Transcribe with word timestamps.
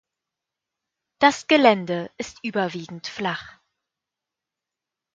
Das 1.19 1.45
Gelände 1.45 2.09
ist 2.17 2.43
überwiegend 2.43 3.05
flach. 3.05 3.59